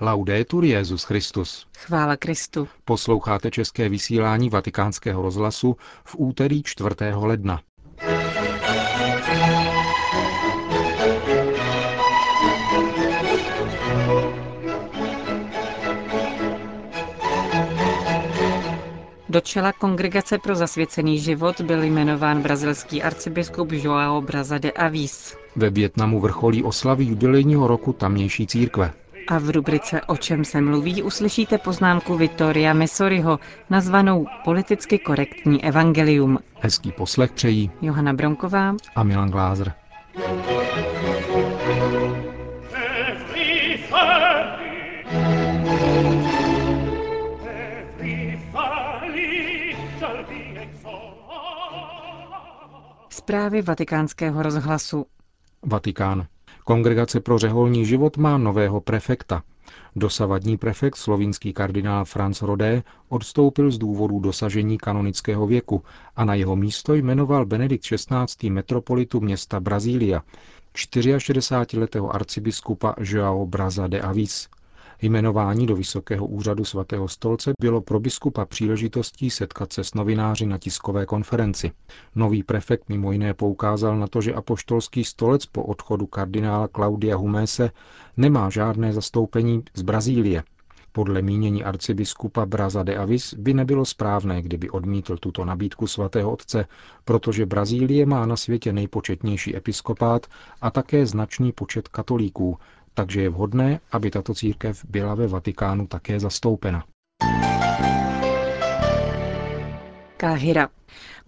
Laudetur 0.00 0.64
Jezus 0.64 1.04
Christus. 1.04 1.66
Chvála 1.76 2.16
Kristu. 2.16 2.68
Posloucháte 2.84 3.50
české 3.50 3.88
vysílání 3.88 4.50
Vatikánského 4.50 5.22
rozhlasu 5.22 5.76
v 6.04 6.14
úterý 6.18 6.62
4. 6.62 6.88
ledna. 7.14 7.60
Do 19.28 19.40
čela 19.40 19.72
Kongregace 19.72 20.38
pro 20.38 20.54
zasvěcený 20.54 21.18
život 21.18 21.60
byl 21.60 21.82
jmenován 21.82 22.42
brazilský 22.42 23.02
arcibiskup 23.02 23.72
Joao 23.72 24.20
Braza 24.20 24.58
de 24.58 24.72
Avis. 24.72 25.36
Ve 25.56 25.70
Větnamu 25.70 26.20
vrcholí 26.20 26.62
oslavy 26.62 27.04
jubilejního 27.04 27.66
roku 27.66 27.92
tamnější 27.92 28.46
církve. 28.46 28.92
A 29.28 29.38
v 29.38 29.50
rubrice 29.50 30.00
O 30.02 30.16
čem 30.16 30.44
se 30.44 30.60
mluví 30.60 31.02
uslyšíte 31.02 31.58
poznámku 31.58 32.16
Vittoria 32.16 32.72
Messoriho, 32.74 33.38
nazvanou 33.70 34.26
Politicky 34.44 34.98
korektní 34.98 35.64
evangelium. 35.64 36.38
Hezký 36.60 36.92
poslech 36.92 37.32
přejí 37.32 37.70
Johana 37.82 38.12
Bronková 38.12 38.74
a 38.94 39.02
Milan 39.02 39.30
Glázer. 39.30 39.72
Zprávy 53.10 53.62
vatikánského 53.62 54.42
rozhlasu. 54.42 55.06
Vatikán. 55.62 56.26
Kongregace 56.68 57.20
pro 57.20 57.38
řeholní 57.38 57.86
život 57.86 58.16
má 58.16 58.38
nového 58.38 58.80
prefekta. 58.80 59.42
Dosavadní 59.96 60.56
prefekt, 60.56 60.96
slovinský 60.96 61.52
kardinál 61.52 62.04
Franz 62.04 62.42
Rodé, 62.42 62.82
odstoupil 63.08 63.70
z 63.70 63.78
důvodu 63.78 64.20
dosažení 64.20 64.78
kanonického 64.78 65.46
věku 65.46 65.82
a 66.16 66.24
na 66.24 66.34
jeho 66.34 66.56
místo 66.56 66.94
jmenoval 66.94 67.46
Benedikt 67.46 67.84
XVI. 67.84 68.50
metropolitu 68.50 69.20
města 69.20 69.60
Brazília, 69.60 70.22
64-letého 70.74 72.14
arcibiskupa 72.14 72.94
Joao 73.00 73.46
Braza 73.46 73.86
de 73.86 74.00
Avis. 74.00 74.48
Jmenování 75.02 75.66
do 75.66 75.76
Vysokého 75.76 76.26
úřadu 76.26 76.64
svatého 76.64 77.08
stolce 77.08 77.52
bylo 77.60 77.80
pro 77.80 78.00
biskupa 78.00 78.44
příležitostí 78.44 79.30
setkat 79.30 79.72
se 79.72 79.84
s 79.84 79.94
novináři 79.94 80.46
na 80.46 80.58
tiskové 80.58 81.06
konferenci. 81.06 81.72
Nový 82.14 82.42
prefekt 82.42 82.88
mimo 82.88 83.12
jiné 83.12 83.34
poukázal 83.34 83.98
na 83.98 84.06
to, 84.06 84.20
že 84.20 84.34
apoštolský 84.34 85.04
stolec 85.04 85.46
po 85.46 85.62
odchodu 85.62 86.06
kardinála 86.06 86.68
Claudia 86.68 87.16
Humese 87.16 87.70
nemá 88.16 88.50
žádné 88.50 88.92
zastoupení 88.92 89.62
z 89.74 89.82
Brazílie. 89.82 90.42
Podle 90.92 91.22
mínění 91.22 91.64
arcibiskupa 91.64 92.46
Braza 92.46 92.82
de 92.82 92.96
Avis 92.96 93.34
by 93.34 93.54
nebylo 93.54 93.84
správné, 93.84 94.42
kdyby 94.42 94.70
odmítl 94.70 95.16
tuto 95.16 95.44
nabídku 95.44 95.86
svatého 95.86 96.32
otce, 96.32 96.66
protože 97.04 97.46
Brazílie 97.46 98.06
má 98.06 98.26
na 98.26 98.36
světě 98.36 98.72
nejpočetnější 98.72 99.56
episkopát 99.56 100.26
a 100.60 100.70
také 100.70 101.06
značný 101.06 101.52
počet 101.52 101.88
katolíků, 101.88 102.58
takže 102.96 103.22
je 103.22 103.28
vhodné, 103.30 103.80
aby 103.92 104.10
tato 104.10 104.34
církev 104.34 104.84
byla 104.88 105.14
ve 105.14 105.26
Vatikánu 105.28 105.86
také 105.86 106.20
zastoupena. 106.20 106.84
Káhira. 110.16 110.68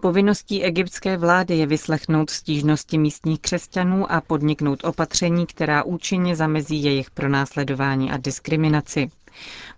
Povinností 0.02 0.64
egyptské 0.64 1.16
vlády 1.16 1.56
je 1.56 1.66
vyslechnout 1.66 2.30
stížnosti 2.30 2.98
místních 2.98 3.40
křesťanů 3.40 4.12
a 4.12 4.20
podniknout 4.20 4.84
opatření, 4.84 5.46
která 5.46 5.82
účinně 5.82 6.36
zamezí 6.36 6.82
jejich 6.84 7.10
pronásledování 7.10 8.10
a 8.10 8.16
diskriminaci. 8.16 9.10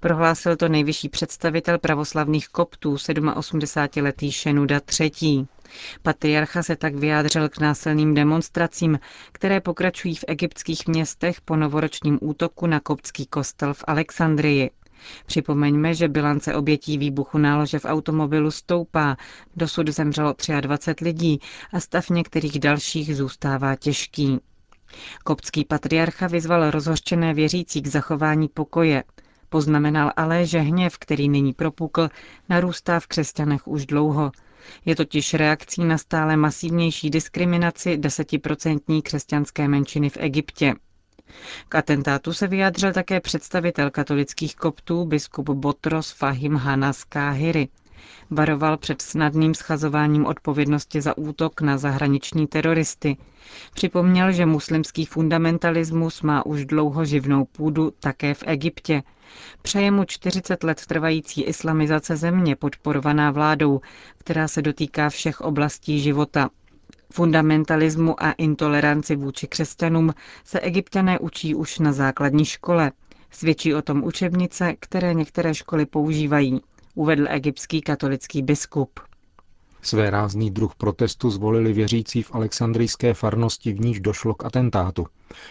Prohlásil 0.00 0.56
to 0.56 0.68
nejvyšší 0.68 1.08
představitel 1.08 1.78
pravoslavných 1.78 2.48
koptů 2.48 2.94
87-letý 2.94 4.32
Šenuda 4.32 4.80
III. 5.00 5.46
Patriarcha 6.02 6.62
se 6.62 6.76
tak 6.76 6.94
vyjádřil 6.94 7.48
k 7.48 7.58
násilným 7.58 8.14
demonstracím, 8.14 8.98
které 9.32 9.60
pokračují 9.60 10.14
v 10.14 10.24
egyptských 10.28 10.88
městech 10.88 11.40
po 11.40 11.56
novoročním 11.56 12.18
útoku 12.20 12.66
na 12.66 12.80
koptský 12.80 13.26
kostel 13.26 13.74
v 13.74 13.84
Alexandrii. 13.86 14.70
Připomeňme, 15.26 15.94
že 15.94 16.08
bilance 16.08 16.54
obětí 16.54 16.98
výbuchu 16.98 17.38
nálože 17.38 17.78
v 17.78 17.84
automobilu 17.84 18.50
stoupá. 18.50 19.16
Dosud 19.56 19.88
zemřelo 19.88 20.34
23 20.60 21.04
lidí 21.04 21.40
a 21.72 21.80
stav 21.80 22.10
některých 22.10 22.58
dalších 22.58 23.16
zůstává 23.16 23.76
těžký. 23.76 24.38
Koptský 25.24 25.64
patriarcha 25.64 26.26
vyzval 26.26 26.70
rozhořčené 26.70 27.34
věřící 27.34 27.82
k 27.82 27.86
zachování 27.86 28.48
pokoje. 28.48 29.04
Poznamenal 29.48 30.12
ale, 30.16 30.46
že 30.46 30.58
hněv, 30.58 30.98
který 30.98 31.28
nyní 31.28 31.52
propukl, 31.52 32.08
narůstá 32.48 33.00
v 33.00 33.06
křesťanech 33.06 33.68
už 33.68 33.86
dlouho. 33.86 34.32
Je 34.84 34.96
totiž 34.96 35.34
reakcí 35.34 35.84
na 35.84 35.98
stále 35.98 36.36
masivnější 36.36 37.10
diskriminaci 37.10 37.96
desetiprocentní 37.96 39.02
křesťanské 39.02 39.68
menšiny 39.68 40.10
v 40.10 40.16
Egyptě. 40.20 40.74
K 41.68 41.74
atentátu 41.74 42.32
se 42.32 42.46
vyjádřil 42.46 42.92
také 42.92 43.20
představitel 43.20 43.90
katolických 43.90 44.56
koptů 44.56 45.04
biskup 45.04 45.50
Botros 45.50 46.10
Fahim 46.10 46.54
Hanas 46.56 47.04
Káhyry. 47.04 47.68
Varoval 48.30 48.76
před 48.76 49.02
snadným 49.02 49.54
schazováním 49.54 50.26
odpovědnosti 50.26 51.00
za 51.00 51.18
útok 51.18 51.60
na 51.60 51.78
zahraniční 51.78 52.46
teroristy. 52.46 53.16
Připomněl, 53.74 54.32
že 54.32 54.46
muslimský 54.46 55.04
fundamentalismus 55.06 56.22
má 56.22 56.46
už 56.46 56.64
dlouho 56.64 57.04
živnou 57.04 57.44
půdu 57.44 57.90
také 58.00 58.34
v 58.34 58.42
Egyptě. 58.46 59.02
Přeje 59.62 59.90
mu 59.90 60.04
40 60.04 60.62
let 60.64 60.86
trvající 60.86 61.42
islamizace 61.42 62.16
země 62.16 62.56
podporovaná 62.56 63.30
vládou, 63.30 63.80
která 64.18 64.48
se 64.48 64.62
dotýká 64.62 65.08
všech 65.10 65.40
oblastí 65.40 66.00
života. 66.00 66.50
Fundamentalismu 67.12 68.22
a 68.22 68.32
intoleranci 68.32 69.16
vůči 69.16 69.46
křesťanům 69.46 70.14
se 70.44 70.60
egyptiané 70.60 71.18
učí 71.18 71.54
už 71.54 71.78
na 71.78 71.92
základní 71.92 72.44
škole. 72.44 72.92
Svědčí 73.30 73.74
o 73.74 73.82
tom 73.82 74.04
učebnice, 74.04 74.74
které 74.80 75.14
některé 75.14 75.54
školy 75.54 75.86
používají 75.86 76.60
uvedl 76.94 77.26
egyptský 77.30 77.80
katolický 77.80 78.42
biskup. 78.42 79.00
Své 79.82 80.10
rázný 80.10 80.50
druh 80.50 80.74
protestu 80.74 81.30
zvolili 81.30 81.72
věřící 81.72 82.22
v 82.22 82.34
alexandrijské 82.34 83.14
farnosti, 83.14 83.72
v 83.72 83.80
níž 83.80 84.00
došlo 84.00 84.34
k 84.34 84.44
atentátu. 84.44 85.06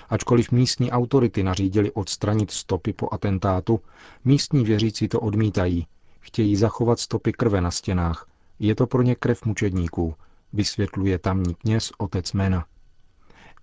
Ačkoliv 0.09 0.51
místní 0.51 0.91
autority 0.91 1.43
nařídili 1.43 1.91
odstranit 1.91 2.51
stopy 2.51 2.93
po 2.93 3.09
atentátu, 3.11 3.79
místní 4.25 4.63
věřící 4.63 5.07
to 5.07 5.19
odmítají. 5.19 5.87
Chtějí 6.19 6.55
zachovat 6.55 6.99
stopy 6.99 7.33
krve 7.33 7.61
na 7.61 7.71
stěnách. 7.71 8.27
Je 8.59 8.75
to 8.75 8.87
pro 8.87 9.01
ně 9.01 9.15
krev 9.15 9.45
mučedníků, 9.45 10.15
vysvětluje 10.53 11.19
tamní 11.19 11.55
kněz 11.55 11.91
otec 11.97 12.33
Mena. 12.33 12.65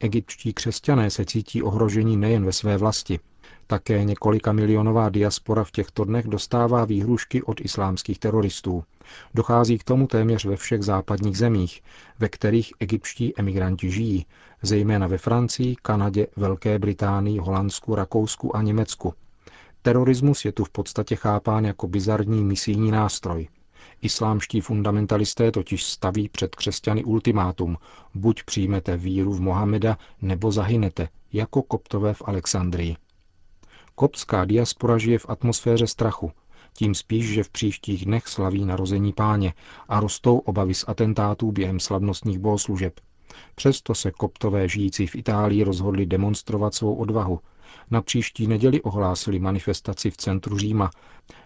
Egyptští 0.01 0.53
křesťané 0.53 1.11
se 1.11 1.25
cítí 1.25 1.63
ohrožení 1.63 2.17
nejen 2.17 2.45
ve 2.45 2.53
své 2.53 2.77
vlasti, 2.77 3.21
také 3.67 4.05
několika 4.05 4.53
milionová 4.53 5.09
diaspora 5.09 5.65
v 5.65 5.71
těchto 5.71 6.05
dnech 6.05 6.27
dostává 6.27 6.85
výhrušky 6.85 7.43
od 7.43 7.61
islámských 7.61 8.19
teroristů. 8.19 8.85
Dochází 9.35 9.79
k 9.79 9.85
tomu 9.85 10.07
téměř 10.07 10.45
ve 10.45 10.57
všech 10.57 10.83
západních 10.83 11.39
zemích, 11.39 11.83
ve 12.19 12.29
kterých 12.29 12.73
egyptští 12.81 13.33
emigranti 13.39 13.91
žijí, 13.91 14.27
zejména 14.63 15.07
ve 15.07 15.19
Francii, 15.19 15.77
Kanadě, 15.83 16.27
Velké 16.37 16.79
Británii, 16.79 17.39
Holandsku, 17.39 17.95
Rakousku 17.95 18.57
a 18.57 18.63
Německu. 18.63 19.15
Terorismus 19.83 20.45
je 20.45 20.53
tu 20.53 20.65
v 20.65 20.71
podstatě 20.71 21.17
chápán 21.17 21.65
jako 21.65 21.89
bizarní 21.89 22.45
misijní 22.45 22.91
nástroj. 22.91 23.49
Islámští 24.03 24.61
fundamentalisté 24.61 25.53
totiž 25.53 25.85
staví 25.85 26.29
před 26.29 26.55
křesťany 26.55 27.05
ultimátum, 27.05 27.77
buď 28.15 28.43
přijmete 28.43 28.97
víru 28.97 29.33
v 29.33 29.41
Mohameda, 29.41 29.99
nebo 30.23 30.53
zahynete, 30.53 31.09
jako 31.33 31.63
koptové 31.63 32.15
v 32.15 32.23
Alexandrii. 32.25 32.97
Kopská 33.95 34.45
diaspora 34.45 34.99
žije 34.99 35.19
v 35.19 35.27
atmosféře 35.29 35.87
strachu, 35.87 36.33
tím 36.73 36.95
spíš, 36.95 37.29
že 37.29 37.43
v 37.43 37.51
příštích 37.51 38.05
dnech 38.05 38.29
slaví 38.29 38.65
narození 38.65 39.13
páně 39.13 39.55
a 39.89 40.01
rostou 40.01 40.39
obavy 40.39 40.75
z 40.75 40.85
atentátů 40.89 41.53
během 41.53 41.81
slavnostních 41.81 42.39
bohoslužeb. 42.39 43.01
Přesto 43.55 43.95
se 43.95 44.11
koptové 44.11 44.69
žijící 44.69 45.07
v 45.07 45.17
Itálii 45.17 45.63
rozhodli 45.63 46.07
demonstrovat 46.07 46.75
svou 46.75 46.95
odvahu. 46.95 47.41
Na 47.91 48.03
příští 48.03 48.47
neděli 48.47 48.83
ohlásili 48.83 49.39
manifestaci 49.39 50.11
v 50.11 50.17
centru 50.17 50.59
Říma. 50.59 50.91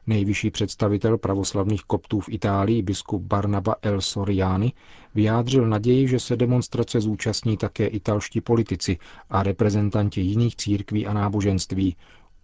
Nejvyšší 0.07 0.51
představitel 0.51 1.19
pravoslavných 1.19 1.83
koptů 1.83 2.21
v 2.21 2.29
Itálii, 2.29 2.83
biskup 2.83 3.23
Barnaba 3.23 3.75
El 3.83 4.01
Soriani, 4.01 4.73
vyjádřil 5.15 5.67
naději, 5.67 6.09
že 6.09 6.21
se 6.21 6.37
demonstrace 6.37 7.01
zúčastní 7.01 7.57
také 7.57 7.87
italští 7.87 8.41
politici 8.41 8.99
a 9.31 9.43
reprezentanti 9.43 10.21
jiných 10.21 10.57
církví 10.57 11.07
a 11.07 11.13
náboženství, 11.13 11.97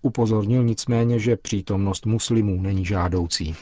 Upozornil 0.07 0.65
nicméně, 0.65 1.19
že 1.19 1.37
přítomnost 1.37 2.07
muslimů 2.07 2.63
není 2.63 2.85
žádoucí. 2.85 3.57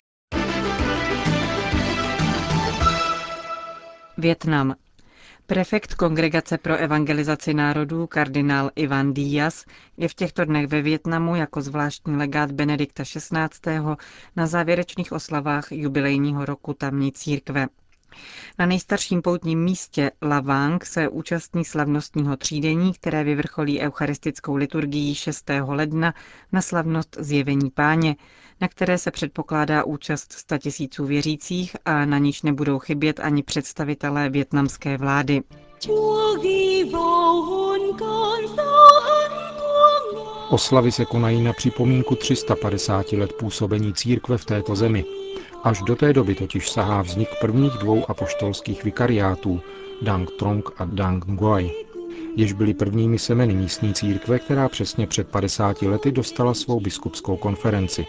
Větnam. 4.18 4.74
Prefekt 5.46 5.94
Kongregace 5.94 6.58
pro 6.58 6.76
evangelizaci 6.76 7.54
národů 7.54 8.06
kardinál 8.06 8.70
Ivan 8.76 9.12
Díaz 9.14 9.64
je 9.96 10.08
v 10.08 10.14
těchto 10.14 10.44
dnech 10.44 10.66
ve 10.66 10.82
Větnamu 10.82 11.36
jako 11.36 11.62
zvláštní 11.62 12.16
legát 12.16 12.52
Benedikta 12.52 13.02
XVI. 13.04 13.80
na 14.36 14.46
závěrečných 14.46 15.12
oslavách 15.12 15.72
jubilejního 15.72 16.44
roku 16.44 16.74
tamní 16.74 17.12
církve. 17.12 17.66
Na 18.58 18.66
nejstarším 18.66 19.22
poutním 19.22 19.64
místě 19.64 20.10
Lavang 20.22 20.84
se 20.86 21.08
účastní 21.08 21.64
slavnostního 21.64 22.36
třídení, 22.36 22.92
které 22.94 23.24
vyvrcholí 23.24 23.80
eucharistickou 23.80 24.54
liturgií 24.56 25.14
6. 25.14 25.50
ledna 25.66 26.14
na 26.52 26.62
slavnost 26.62 27.16
zjevení 27.20 27.70
páně, 27.70 28.16
na 28.60 28.68
které 28.68 28.98
se 28.98 29.10
předpokládá 29.10 29.84
účast 29.84 30.32
statisíců 30.32 31.04
věřících 31.06 31.76
a 31.84 32.04
na 32.04 32.18
níž 32.18 32.42
nebudou 32.42 32.78
chybět 32.78 33.20
ani 33.20 33.42
představitelé 33.42 34.30
větnamské 34.30 34.96
vlády. 34.98 35.42
Oslavy 40.50 40.92
se 40.92 41.04
konají 41.04 41.42
na 41.42 41.52
připomínku 41.52 42.14
350 42.14 43.12
let 43.12 43.32
působení 43.32 43.94
církve 43.94 44.38
v 44.38 44.44
této 44.44 44.76
zemi. 44.76 45.04
Až 45.64 45.82
do 45.82 45.96
té 45.96 46.12
doby 46.12 46.34
totiž 46.34 46.70
sahá 46.70 47.02
vznik 47.02 47.28
prvních 47.40 47.72
dvou 47.72 48.10
apoštolských 48.10 48.84
vikariátů, 48.84 49.60
Dang 50.02 50.30
Trong 50.38 50.70
a 50.76 50.84
Dang 50.84 51.24
Nguai, 51.26 51.70
jež 52.36 52.52
byly 52.52 52.74
prvními 52.74 53.18
semeny 53.18 53.54
místní 53.54 53.94
církve, 53.94 54.38
která 54.38 54.68
přesně 54.68 55.06
před 55.06 55.28
50 55.28 55.82
lety 55.82 56.12
dostala 56.12 56.54
svou 56.54 56.80
biskupskou 56.80 57.36
konferenci. 57.36 58.06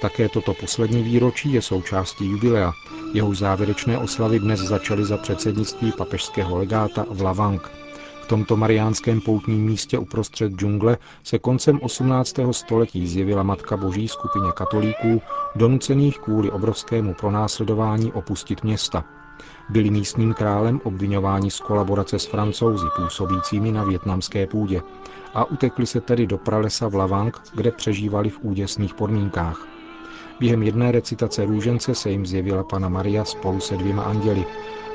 Také 0.00 0.28
toto 0.28 0.54
poslední 0.54 1.02
výročí 1.02 1.52
je 1.52 1.62
součástí 1.62 2.30
jubilea. 2.30 2.72
Jeho 3.14 3.34
závěrečné 3.34 3.98
oslavy 3.98 4.38
dnes 4.38 4.60
začaly 4.60 5.04
za 5.04 5.16
předsednictví 5.16 5.92
papežského 5.92 6.58
legáta 6.58 7.06
v 7.10 7.22
Lavang. 7.22 7.85
V 8.26 8.28
tomto 8.28 8.56
mariánském 8.56 9.20
poutním 9.20 9.64
místě 9.64 9.98
uprostřed 9.98 10.52
džungle 10.52 10.98
se 11.22 11.38
koncem 11.38 11.80
18. 11.82 12.34
století 12.50 13.06
zjevila 13.06 13.42
Matka 13.42 13.76
Boží 13.76 14.08
skupině 14.08 14.52
katolíků, 14.54 15.22
donucených 15.54 16.18
kvůli 16.18 16.50
obrovskému 16.50 17.14
pronásledování 17.14 18.12
opustit 18.12 18.64
města. 18.64 19.04
Byli 19.68 19.90
místním 19.90 20.34
králem 20.34 20.80
obvinováni 20.84 21.50
z 21.50 21.60
kolaborace 21.60 22.18
s 22.18 22.26
francouzi 22.26 22.86
působícími 22.96 23.72
na 23.72 23.84
větnamské 23.84 24.46
půdě 24.46 24.82
a 25.34 25.44
utekli 25.44 25.86
se 25.86 26.00
tedy 26.00 26.26
do 26.26 26.38
pralesa 26.38 26.88
v 26.88 26.94
Lavang, 26.94 27.40
kde 27.54 27.70
přežívali 27.70 28.30
v 28.30 28.38
úděsných 28.42 28.94
podmínkách. 28.94 29.75
Během 30.40 30.62
jedné 30.62 30.92
recitace 30.92 31.44
růžence 31.44 31.94
se 31.94 32.10
jim 32.10 32.26
zjevila 32.26 32.64
Pana 32.64 32.88
Maria 32.88 33.24
spolu 33.24 33.60
se 33.60 33.76
dvěma 33.76 34.02
anděli 34.02 34.44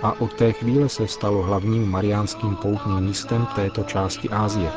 a 0.02 0.22
od 0.22 0.34
té 0.34 0.52
chvíle 0.52 0.90
se 0.90 1.08
stalo 1.08 1.42
hlavním 1.42 1.92
mariánským 1.92 2.56
poutním 2.56 3.00
místem 3.00 3.48
této 3.56 3.84
části 3.84 4.30
Ázie. 4.30 4.72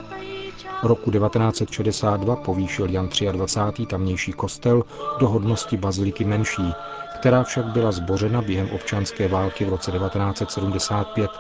Roku 0.83 1.11
1962 1.11 2.37
povýšil 2.37 2.91
Jan 2.91 3.09
23. 3.33 3.87
tamnější 3.87 4.33
kostel 4.33 4.85
do 5.19 5.29
hodnosti 5.29 5.77
baziliky 5.77 6.25
menší, 6.25 6.73
která 7.15 7.45
však 7.45 7.65
byla 7.65 7.93
zbořena 7.93 8.43
během 8.43 8.71
občanské 8.71 9.29
války 9.29 9.65
v 9.65 9.69
roce 9.69 9.93
1975. 9.93 11.31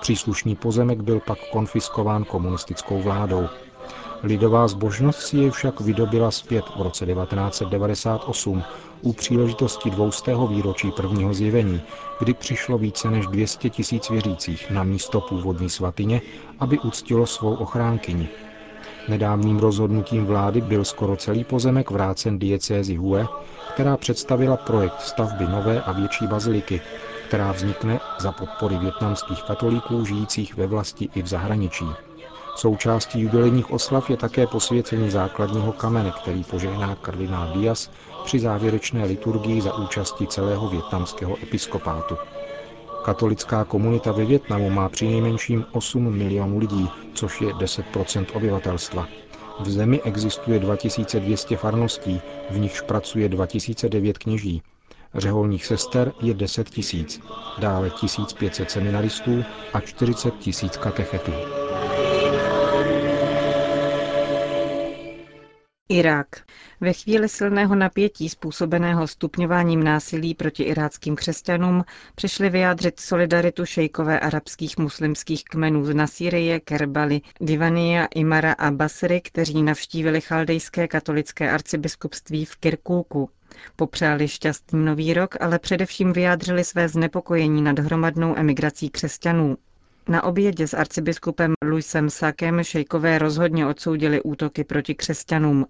Příslušný 0.00 0.56
pozemek 0.56 1.00
byl 1.00 1.20
pak 1.20 1.38
konfiskován 1.52 2.24
komunistickou 2.24 3.02
vládou. 3.02 3.48
Lidová 4.22 4.68
zbožnost 4.68 5.20
si 5.20 5.36
jej 5.36 5.50
však 5.50 5.80
vydobila 5.80 6.30
zpět 6.30 6.64
v 6.76 6.82
roce 6.82 7.06
1998 7.06 8.62
u 9.02 9.12
příležitosti 9.12 9.90
dvoustého 9.90 10.46
výročí 10.46 10.90
prvního 10.90 11.34
zjevení, 11.34 11.80
kdy 12.18 12.34
přišlo 12.34 12.78
více 12.78 13.10
než 13.10 13.26
200 13.26 13.70
tisíc 13.70 14.10
věřících 14.10 14.70
na 14.70 14.82
místo 14.82 15.20
původní 15.20 15.70
svatyně, 15.70 16.20
aby 16.58 16.78
uctilo 16.78 17.26
svou 17.26 17.54
ochránkyni. 17.54 18.28
Nedávným 19.08 19.58
rozhodnutím 19.58 20.26
vlády 20.26 20.60
byl 20.60 20.84
skoro 20.84 21.16
celý 21.16 21.44
pozemek 21.44 21.90
vrácen 21.90 22.38
diecézi 22.38 22.96
Hue, 22.96 23.26
která 23.74 23.96
představila 23.96 24.56
projekt 24.56 25.00
stavby 25.00 25.46
nové 25.46 25.82
a 25.82 25.92
větší 25.92 26.26
baziliky, 26.26 26.80
která 27.28 27.52
vznikne 27.52 28.00
za 28.18 28.32
podpory 28.32 28.78
větnamských 28.78 29.42
katolíků 29.42 30.04
žijících 30.04 30.56
ve 30.56 30.66
vlasti 30.66 31.08
i 31.14 31.22
v 31.22 31.26
zahraničí. 31.26 31.84
Součástí 32.56 33.20
jubilejních 33.20 33.70
oslav 33.70 34.10
je 34.10 34.16
také 34.16 34.46
posvěcení 34.46 35.10
základního 35.10 35.72
kamene, 35.72 36.10
který 36.10 36.44
požehná 36.44 36.94
kardinál 36.94 37.52
Dias 37.52 37.90
při 38.24 38.40
závěrečné 38.40 39.04
liturgii 39.04 39.60
za 39.60 39.74
účasti 39.74 40.26
celého 40.26 40.68
větnamského 40.68 41.36
episkopátu. 41.42 42.16
Katolická 43.04 43.64
komunita 43.64 44.12
ve 44.12 44.24
Větnamu 44.24 44.70
má 44.70 44.88
přinejmenším 44.88 45.64
8 45.72 46.16
milionů 46.16 46.58
lidí, 46.58 46.88
což 47.14 47.40
je 47.40 47.52
10 47.52 47.86
obyvatelstva. 48.32 49.06
V 49.60 49.70
zemi 49.70 50.00
existuje 50.02 50.58
2200 50.58 51.56
farností, 51.56 52.20
v 52.50 52.58
nichž 52.58 52.80
pracuje 52.80 53.28
2009 53.28 54.18
kněží. 54.18 54.62
Řeholních 55.14 55.66
sester 55.66 56.12
je 56.20 56.34
10 56.34 56.70
tisíc, 56.70 57.20
dále 57.58 57.90
1500 57.90 58.70
seminaristů 58.70 59.44
a 59.72 59.80
40 59.80 60.34
tisíc 60.38 60.76
katechetů. 60.76 61.59
Irák. 65.92 66.26
Ve 66.80 66.92
chvíli 66.92 67.28
silného 67.28 67.74
napětí 67.74 68.28
způsobeného 68.28 69.06
stupňováním 69.06 69.84
násilí 69.84 70.34
proti 70.34 70.62
iráckým 70.62 71.16
křesťanům 71.16 71.84
přišli 72.14 72.50
vyjádřit 72.50 73.00
solidaritu 73.00 73.66
šejkové 73.66 74.20
arabských 74.20 74.78
muslimských 74.78 75.44
kmenů 75.44 75.84
z 75.84 75.94
Nasírie, 75.94 76.60
Kerbali, 76.60 77.20
Divania, 77.40 78.08
Imara 78.14 78.52
a 78.52 78.70
Basry, 78.70 79.20
kteří 79.20 79.62
navštívili 79.62 80.20
chaldejské 80.20 80.88
katolické 80.88 81.50
arcibiskupství 81.50 82.44
v 82.44 82.56
Kirkúku. 82.56 83.30
Popřáli 83.76 84.28
šťastný 84.28 84.84
nový 84.84 85.14
rok, 85.14 85.34
ale 85.40 85.58
především 85.58 86.12
vyjádřili 86.12 86.64
své 86.64 86.88
znepokojení 86.88 87.62
nad 87.62 87.78
hromadnou 87.78 88.34
emigrací 88.36 88.90
křesťanů. 88.90 89.56
Na 90.08 90.24
obědě 90.24 90.68
s 90.68 90.74
arcibiskupem 90.74 91.52
Luisem 91.64 92.10
Sakem 92.10 92.64
šejkové 92.64 93.18
rozhodně 93.18 93.66
odsoudili 93.66 94.22
útoky 94.22 94.64
proti 94.64 94.94
křesťanům. 94.94 95.66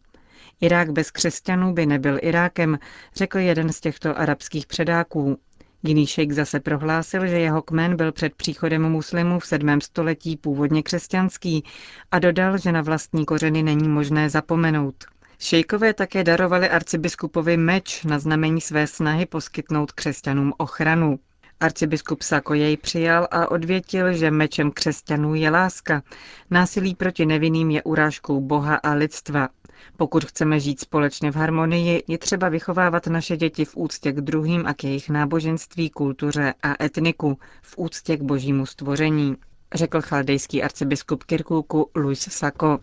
Irák 0.61 0.91
bez 0.91 1.11
křesťanů 1.11 1.73
by 1.73 1.87
nebyl 1.87 2.19
Irákem, 2.23 2.79
řekl 3.15 3.39
jeden 3.39 3.73
z 3.73 3.81
těchto 3.81 4.19
arabských 4.19 4.67
předáků. 4.67 5.39
Jiný 5.83 6.07
šejk 6.07 6.33
zase 6.33 6.61
prohlásil, 6.61 7.27
že 7.27 7.39
jeho 7.39 7.63
kmen 7.63 7.97
byl 7.97 8.13
před 8.13 8.35
příchodem 8.35 8.89
muslimů 8.89 9.39
v 9.39 9.47
7. 9.47 9.81
století 9.81 10.37
původně 10.37 10.83
křesťanský 10.83 11.65
a 12.11 12.19
dodal, 12.19 12.59
že 12.59 12.73
na 12.73 12.83
vlastní 12.83 13.25
kořeny 13.25 13.63
není 13.63 13.89
možné 13.89 14.31
zapomenout. 14.31 14.95
Šejkové 15.39 15.95
také 15.95 16.25
darovali 16.25 16.69
arcibiskupovi 16.69 17.57
meč 17.57 18.05
na 18.05 18.19
znamení 18.19 18.61
své 18.61 18.87
snahy 18.87 19.27
poskytnout 19.27 19.93
křesťanům 19.93 20.53
ochranu. 20.59 21.19
Arcibiskup 21.61 22.23
Sako 22.23 22.55
jej 22.55 22.77
přijal 22.77 23.29
a 23.31 23.51
odvětil, 23.51 24.13
že 24.13 24.31
mečem 24.31 24.71
křesťanů 24.71 25.35
je 25.35 25.51
láska. 25.51 26.03
Násilí 26.51 26.95
proti 26.95 27.27
nevinným 27.27 27.71
je 27.71 27.83
urážkou 27.83 28.41
Boha 28.41 28.77
a 28.77 28.93
lidstva. 28.93 29.49
Pokud 29.97 30.25
chceme 30.25 30.61
žít 30.61 30.81
společně 30.81 31.33
v 31.33 31.37
harmonii, 31.37 32.03
je 32.09 32.19
třeba 32.19 32.49
vychovávat 32.49 33.07
naše 33.07 33.37
děti 33.37 33.65
v 33.65 33.77
úctě 33.77 34.13
k 34.13 34.21
druhým 34.21 34.67
a 34.67 34.75
k 34.75 34.85
jejich 34.85 35.11
náboženství, 35.11 35.91
kultuře 35.91 36.55
a 36.63 36.85
etniku, 36.85 37.39
v 37.63 37.75
úctě 37.79 38.17
k 38.17 38.23
božímu 38.23 38.67
stvoření, 38.67 39.37
řekl 39.75 40.01
chaldejský 40.01 40.63
arcibiskup 40.63 41.25
Kirkuku 41.25 41.91
Luis 41.97 42.29
Sako. 42.31 42.79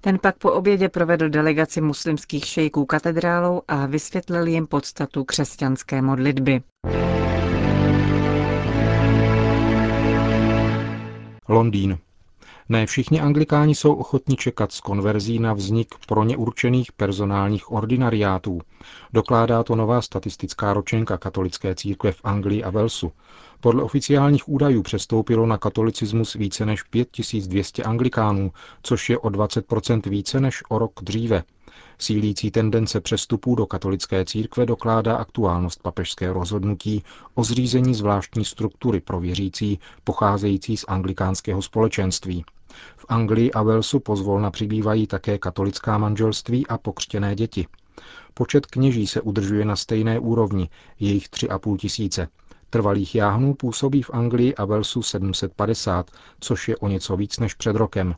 Ten 0.00 0.18
pak 0.18 0.38
po 0.38 0.52
obědě 0.52 0.88
provedl 0.88 1.28
delegaci 1.28 1.80
muslimských 1.80 2.44
šejků 2.44 2.84
katedrálou 2.86 3.62
a 3.68 3.86
vysvětlil 3.86 4.46
jim 4.46 4.66
podstatu 4.66 5.24
křesťanské 5.24 6.02
modlitby. 6.02 6.62
Londýn. 11.48 11.98
Ne 12.68 12.86
všichni 12.86 13.20
anglikáni 13.20 13.74
jsou 13.74 13.94
ochotni 13.94 14.36
čekat 14.36 14.72
s 14.72 14.80
konverzí 14.80 15.38
na 15.38 15.52
vznik 15.52 15.94
pro 16.06 16.24
ně 16.24 16.36
určených 16.36 16.92
personálních 16.92 17.72
ordinariátů. 17.72 18.60
Dokládá 19.12 19.62
to 19.62 19.76
nová 19.76 20.02
statistická 20.02 20.72
ročenka 20.72 21.18
katolické 21.18 21.74
církve 21.74 22.12
v 22.12 22.20
Anglii 22.24 22.64
a 22.64 22.70
Velsu. 22.70 23.12
Podle 23.60 23.82
oficiálních 23.82 24.48
údajů 24.48 24.82
přestoupilo 24.82 25.46
na 25.46 25.58
katolicismus 25.58 26.34
více 26.34 26.66
než 26.66 26.82
5200 26.82 27.82
anglikánů, 27.82 28.52
což 28.82 29.10
je 29.10 29.18
o 29.18 29.28
20% 29.28 30.10
více 30.10 30.40
než 30.40 30.62
o 30.68 30.78
rok 30.78 30.92
dříve. 31.02 31.42
Sílící 31.98 32.50
tendence 32.50 33.00
přestupů 33.00 33.54
do 33.54 33.66
katolické 33.66 34.24
církve 34.24 34.66
dokládá 34.66 35.16
aktuálnost 35.16 35.82
papežského 35.82 36.34
rozhodnutí 36.34 37.02
o 37.34 37.44
zřízení 37.44 37.94
zvláštní 37.94 38.44
struktury 38.44 39.00
pro 39.00 39.20
věřící 39.20 39.78
pocházející 40.04 40.76
z 40.76 40.84
anglikánského 40.88 41.62
společenství. 41.62 42.44
V 42.96 43.06
Anglii 43.08 43.52
a 43.52 43.62
Walesu 43.62 44.00
pozvolna 44.00 44.50
přibývají 44.50 45.06
také 45.06 45.38
katolická 45.38 45.98
manželství 45.98 46.66
a 46.66 46.78
pokřtěné 46.78 47.34
děti. 47.34 47.66
Počet 48.34 48.66
kněží 48.66 49.06
se 49.06 49.20
udržuje 49.20 49.64
na 49.64 49.76
stejné 49.76 50.18
úrovni, 50.18 50.68
jejich 51.00 51.28
3,5 51.28 51.76
tisíce. 51.76 52.28
Trvalých 52.70 53.14
jáhnů 53.14 53.54
působí 53.54 54.02
v 54.02 54.10
Anglii 54.10 54.54
a 54.54 54.64
Velsu 54.64 55.02
750, 55.02 56.10
což 56.40 56.68
je 56.68 56.76
o 56.76 56.88
něco 56.88 57.16
víc 57.16 57.38
než 57.38 57.54
před 57.54 57.76
rokem. 57.76 58.14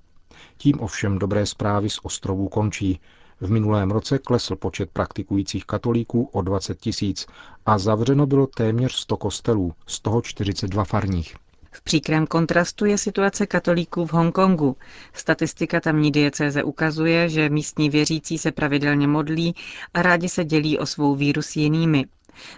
Tím 0.57 0.81
ovšem 0.81 1.19
dobré 1.19 1.47
zprávy 1.47 1.91
z 1.91 1.99
ostrovů 2.03 2.49
končí. 2.49 3.01
V 3.41 3.51
minulém 3.51 3.91
roce 3.91 4.19
klesl 4.19 4.57
počet 4.57 4.91
praktikujících 4.91 5.65
katolíků 5.65 6.29
o 6.33 6.43
20 6.43 6.81
tisíc 6.81 7.27
a 7.67 7.79
zavřeno 7.79 8.27
bylo 8.27 8.47
téměř 8.47 8.93
100 8.93 9.17
kostelů, 9.17 9.73
z 9.87 10.01
toho 10.01 10.23
42 10.23 10.85
farních. 10.85 11.37
V 11.71 11.83
příkrém 11.83 12.27
kontrastu 12.27 12.85
je 12.85 12.99
situace 12.99 13.47
katolíků 13.47 14.07
v 14.07 14.13
Hongkongu. 14.13 14.77
Statistika 15.13 15.81
tamní 15.81 16.13
diecéze 16.13 16.63
ukazuje, 16.63 17.29
že 17.29 17.49
místní 17.49 17.91
věřící 17.91 18.39
se 18.39 18.53
pravidelně 18.53 19.07
modlí 19.07 19.55
a 19.95 20.03
rádi 20.03 20.29
se 20.29 20.45
dělí 20.45 20.79
o 20.79 20.87
svou 20.87 21.15
víru 21.15 21.43
s 21.43 21.57
jinými. 21.57 22.05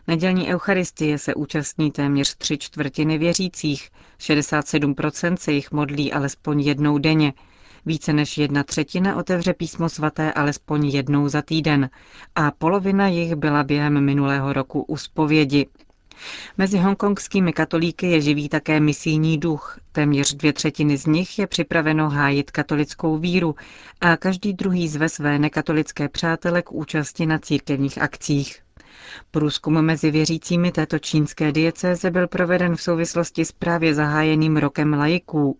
Nedělní 0.06 0.48
eucharistie 0.48 1.18
se 1.18 1.34
účastní 1.34 1.90
téměř 1.90 2.36
tři 2.36 2.58
čtvrtiny 2.58 3.18
věřících, 3.18 3.90
67% 4.20 5.36
se 5.36 5.52
jich 5.52 5.72
modlí 5.72 6.12
alespoň 6.12 6.60
jednou 6.60 6.98
denně. 6.98 7.32
Více 7.88 8.12
než 8.12 8.38
jedna 8.38 8.62
třetina 8.62 9.16
otevře 9.16 9.54
písmo 9.54 9.88
svaté 9.88 10.32
alespoň 10.32 10.86
jednou 10.86 11.28
za 11.28 11.42
týden 11.42 11.90
a 12.34 12.50
polovina 12.50 13.08
jich 13.08 13.34
byla 13.34 13.64
během 13.64 14.04
minulého 14.04 14.52
roku 14.52 14.82
u 14.82 14.96
spovědi. 14.96 15.66
Mezi 16.58 16.78
hongkongskými 16.78 17.52
katolíky 17.52 18.06
je 18.06 18.20
živý 18.20 18.48
také 18.48 18.80
misijní 18.80 19.38
duch. 19.38 19.80
Téměř 19.92 20.34
dvě 20.34 20.52
třetiny 20.52 20.96
z 20.96 21.06
nich 21.06 21.38
je 21.38 21.46
připraveno 21.46 22.10
hájit 22.10 22.50
katolickou 22.50 23.18
víru 23.18 23.54
a 24.00 24.16
každý 24.16 24.52
druhý 24.52 24.88
zve 24.88 25.08
své 25.08 25.38
nekatolické 25.38 26.08
přátele 26.08 26.62
k 26.62 26.72
účasti 26.72 27.26
na 27.26 27.38
církevních 27.38 27.98
akcích. 27.98 28.62
Průzkum 29.30 29.82
mezi 29.82 30.10
věřícími 30.10 30.72
této 30.72 30.98
čínské 30.98 31.52
diecéze 31.52 32.10
byl 32.10 32.28
proveden 32.28 32.76
v 32.76 32.82
souvislosti 32.82 33.44
s 33.44 33.52
právě 33.52 33.94
zahájeným 33.94 34.56
rokem 34.56 34.92
lajiků. 34.92 35.58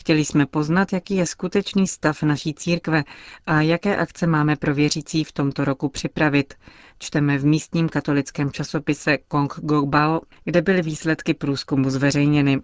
Chtěli 0.00 0.24
jsme 0.24 0.46
poznat, 0.46 0.92
jaký 0.92 1.16
je 1.16 1.26
skutečný 1.26 1.86
stav 1.86 2.22
naší 2.22 2.54
církve 2.54 3.04
a 3.46 3.60
jaké 3.60 3.96
akce 3.96 4.26
máme 4.26 4.56
pro 4.56 4.74
věřící 4.74 5.24
v 5.24 5.32
tomto 5.32 5.64
roku 5.64 5.88
připravit. 5.88 6.54
Čteme 6.98 7.38
v 7.38 7.44
místním 7.46 7.88
katolickém 7.88 8.50
časopise 8.50 9.18
Kong 9.28 9.54
Gogbao, 9.56 10.20
kde 10.44 10.62
byly 10.62 10.82
výsledky 10.82 11.34
průzkumu 11.34 11.90
zveřejněny. 11.90 12.60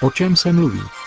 O 0.00 0.10
čem 0.10 0.36
se 0.36 0.52
mluví? 0.52 0.97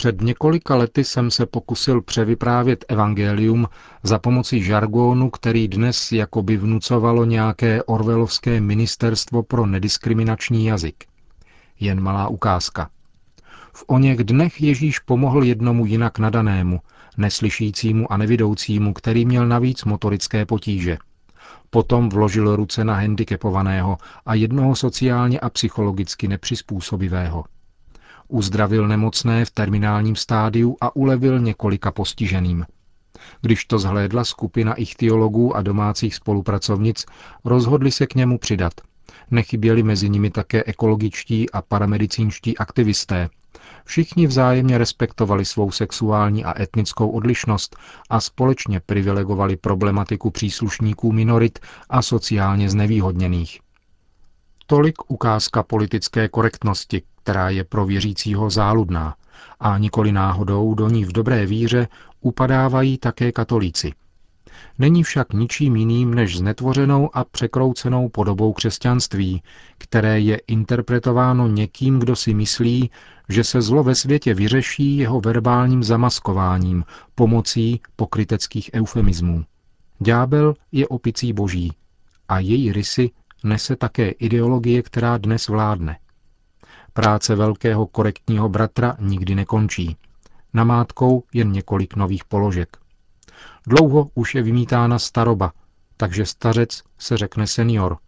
Před 0.00 0.20
několika 0.20 0.76
lety 0.76 1.04
jsem 1.04 1.30
se 1.30 1.46
pokusil 1.46 2.02
převyprávět 2.02 2.84
evangelium 2.88 3.68
za 4.02 4.18
pomocí 4.18 4.62
žargónu, 4.62 5.30
který 5.30 5.68
dnes 5.68 6.12
jakoby 6.12 6.56
vnucovalo 6.56 7.24
nějaké 7.24 7.82
orvelovské 7.82 8.60
ministerstvo 8.60 9.42
pro 9.42 9.66
nediskriminační 9.66 10.66
jazyk. 10.66 11.04
Jen 11.80 12.00
malá 12.00 12.28
ukázka. 12.28 12.90
V 13.72 13.84
oněch 13.86 14.18
dnech 14.18 14.60
Ježíš 14.60 14.98
pomohl 14.98 15.44
jednomu 15.44 15.86
jinak 15.86 16.18
nadanému, 16.18 16.80
neslyšícímu 17.16 18.12
a 18.12 18.16
nevidoucímu, 18.16 18.92
který 18.92 19.24
měl 19.24 19.48
navíc 19.48 19.84
motorické 19.84 20.46
potíže. 20.46 20.98
Potom 21.70 22.08
vložil 22.08 22.56
ruce 22.56 22.84
na 22.84 22.94
handicapovaného 22.94 23.98
a 24.26 24.34
jednoho 24.34 24.76
sociálně 24.76 25.40
a 25.40 25.50
psychologicky 25.50 26.28
nepřizpůsobivého 26.28 27.44
uzdravil 28.30 28.88
nemocné 28.88 29.44
v 29.44 29.50
terminálním 29.50 30.16
stádiu 30.16 30.76
a 30.80 30.96
ulevil 30.96 31.38
několika 31.38 31.90
postiženým. 31.92 32.66
Když 33.40 33.64
to 33.64 33.78
zhlédla 33.78 34.24
skupina 34.24 34.74
ichtiologů 34.74 35.56
a 35.56 35.62
domácích 35.62 36.14
spolupracovnic, 36.14 37.06
rozhodli 37.44 37.90
se 37.90 38.06
k 38.06 38.14
němu 38.14 38.38
přidat. 38.38 38.72
Nechyběli 39.30 39.82
mezi 39.82 40.08
nimi 40.08 40.30
také 40.30 40.64
ekologičtí 40.64 41.50
a 41.50 41.62
paramedicínští 41.62 42.58
aktivisté. 42.58 43.28
Všichni 43.84 44.26
vzájemně 44.26 44.78
respektovali 44.78 45.44
svou 45.44 45.70
sexuální 45.70 46.44
a 46.44 46.62
etnickou 46.62 47.08
odlišnost 47.08 47.76
a 48.10 48.20
společně 48.20 48.80
privilegovali 48.80 49.56
problematiku 49.56 50.30
příslušníků 50.30 51.12
minorit 51.12 51.58
a 51.90 52.02
sociálně 52.02 52.70
znevýhodněných. 52.70 53.60
Tolik 54.66 55.10
ukázka 55.10 55.62
politické 55.62 56.28
korektnosti, 56.28 57.02
která 57.30 57.50
je 57.50 57.64
pro 57.64 57.86
věřícího 57.86 58.50
záludná 58.50 59.14
a 59.60 59.78
nikoli 59.78 60.12
náhodou 60.12 60.74
do 60.74 60.88
ní 60.88 61.04
v 61.04 61.12
dobré 61.12 61.46
víře 61.46 61.88
upadávají 62.20 62.98
také 62.98 63.32
katolíci. 63.32 63.92
Není 64.78 65.02
však 65.02 65.32
ničím 65.32 65.76
jiným 65.76 66.14
než 66.14 66.38
znetvořenou 66.38 67.16
a 67.16 67.24
překroucenou 67.24 68.08
podobou 68.08 68.52
křesťanství, 68.52 69.42
které 69.78 70.20
je 70.20 70.36
interpretováno 70.46 71.48
někým, 71.48 71.98
kdo 71.98 72.16
si 72.16 72.34
myslí, 72.34 72.90
že 73.28 73.44
se 73.44 73.62
zlo 73.62 73.82
ve 73.82 73.94
světě 73.94 74.34
vyřeší 74.34 74.96
jeho 74.96 75.20
verbálním 75.20 75.82
zamaskováním 75.82 76.84
pomocí 77.14 77.80
pokryteckých 77.96 78.70
eufemismů. 78.74 79.44
Ďábel 79.98 80.54
je 80.72 80.88
opicí 80.88 81.32
boží 81.32 81.72
a 82.28 82.38
její 82.38 82.72
rysy 82.72 83.10
nese 83.44 83.76
také 83.76 84.10
ideologie, 84.10 84.82
která 84.82 85.18
dnes 85.18 85.48
vládne. 85.48 85.96
Práce 86.92 87.34
velkého 87.34 87.86
korektního 87.86 88.48
bratra 88.48 88.96
nikdy 89.00 89.34
nekončí. 89.34 89.96
Namátkou 90.54 91.24
jen 91.32 91.52
několik 91.52 91.96
nových 91.96 92.24
položek. 92.24 92.76
Dlouho 93.66 94.10
už 94.14 94.34
je 94.34 94.42
vymítána 94.42 94.98
staroba, 94.98 95.52
takže 95.96 96.26
stařec 96.26 96.82
se 96.98 97.16
řekne 97.16 97.46
senior. 97.46 97.98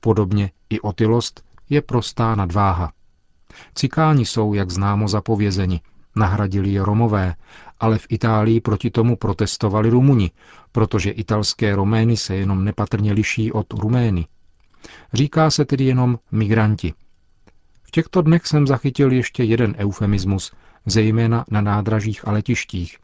Podobně 0.00 0.50
i 0.70 0.80
otylost 0.80 1.44
je 1.70 1.82
prostá 1.82 2.34
nadváha. 2.34 2.92
Cikáni 3.74 4.26
jsou, 4.26 4.54
jak 4.54 4.70
známo, 4.70 5.08
zapovězeni. 5.08 5.80
Nahradili 6.16 6.70
je 6.70 6.84
Romové, 6.84 7.34
ale 7.80 7.98
v 7.98 8.06
Itálii 8.08 8.60
proti 8.60 8.90
tomu 8.90 9.16
protestovali 9.16 9.90
Rumuni, 9.90 10.30
protože 10.72 11.10
italské 11.10 11.76
Romény 11.76 12.16
se 12.16 12.36
jenom 12.36 12.64
nepatrně 12.64 13.12
liší 13.12 13.52
od 13.52 13.72
Rumény. 13.72 14.26
Říká 15.12 15.50
se 15.50 15.64
tedy 15.64 15.84
jenom 15.84 16.18
migranti. 16.32 16.94
V 17.90 17.92
těchto 17.92 18.22
dnech 18.22 18.46
jsem 18.46 18.66
zachytil 18.66 19.12
ještě 19.12 19.44
jeden 19.44 19.74
eufemismus, 19.78 20.52
zejména 20.86 21.44
na 21.50 21.60
nádražích 21.60 22.28
a 22.28 22.32
letištích. 22.32 22.98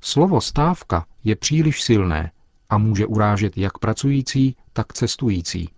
Slovo 0.00 0.40
stávka 0.40 1.06
je 1.24 1.36
příliš 1.36 1.82
silné 1.82 2.30
a 2.70 2.78
může 2.78 3.06
urážet 3.06 3.58
jak 3.58 3.78
pracující, 3.78 4.56
tak 4.72 4.92
cestující. 4.92 5.68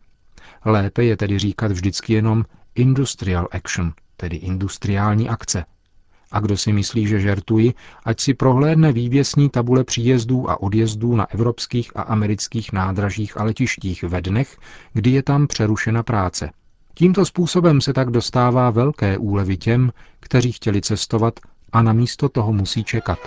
Lépe 0.64 1.04
je 1.04 1.16
tedy 1.16 1.38
říkat 1.38 1.72
vždycky 1.72 2.12
jenom 2.12 2.44
industrial 2.74 3.48
action, 3.52 3.92
tedy 4.16 4.36
industriální 4.36 5.28
akce. 5.28 5.64
A 6.32 6.40
kdo 6.40 6.56
si 6.56 6.72
myslí, 6.72 7.06
že 7.06 7.20
žertuji, 7.20 7.74
ať 8.04 8.20
si 8.20 8.34
prohlédne 8.34 8.92
vývěsní 8.92 9.50
tabule 9.50 9.84
příjezdů 9.84 10.50
a 10.50 10.62
odjezdů 10.62 11.16
na 11.16 11.30
evropských 11.30 11.96
a 11.96 12.02
amerických 12.02 12.72
nádražích 12.72 13.40
a 13.40 13.44
letištích 13.44 14.02
ve 14.02 14.22
dnech, 14.22 14.58
kdy 14.92 15.10
je 15.10 15.22
tam 15.22 15.46
přerušena 15.46 16.02
práce. 16.02 16.50
Tímto 16.98 17.24
způsobem 17.24 17.80
se 17.80 17.92
tak 17.92 18.10
dostává 18.10 18.70
velké 18.70 19.18
úlevy 19.18 19.56
těm, 19.56 19.92
kteří 20.20 20.52
chtěli 20.52 20.80
cestovat 20.80 21.40
a 21.72 21.82
na 21.82 21.92
místo 21.92 22.28
toho 22.28 22.52
musí 22.52 22.84
čekat. 22.84 23.18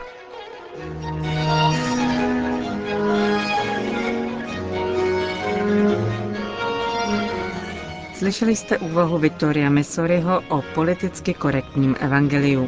Slyšeli 8.13 8.55
jste 8.55 8.77
úvahu 8.77 9.17
Viktoria 9.17 9.69
Messoriho 9.69 10.41
o 10.49 10.61
politicky 10.75 11.33
korektním 11.33 11.95
evangeliu. 11.99 12.67